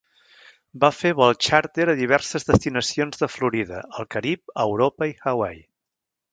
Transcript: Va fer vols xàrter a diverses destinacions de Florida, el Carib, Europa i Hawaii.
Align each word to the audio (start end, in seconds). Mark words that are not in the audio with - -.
Va 0.83 0.89
fer 0.99 1.11
vols 1.19 1.49
xàrter 1.49 1.85
a 1.93 1.95
diverses 1.99 2.49
destinacions 2.49 3.23
de 3.25 3.31
Florida, 3.35 3.85
el 4.01 4.11
Carib, 4.17 4.57
Europa 4.67 5.13
i 5.15 5.19
Hawaii. 5.29 5.65